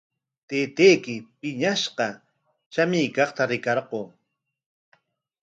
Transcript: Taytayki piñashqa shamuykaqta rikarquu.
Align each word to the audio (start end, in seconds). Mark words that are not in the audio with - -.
Taytayki 0.47 1.15
piñashqa 1.39 2.07
shamuykaqta 2.73 3.43
rikarquu. 3.51 4.01